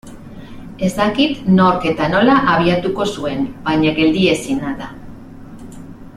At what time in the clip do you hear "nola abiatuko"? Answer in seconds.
2.13-3.07